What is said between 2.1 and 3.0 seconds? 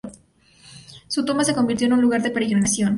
de peregrinación.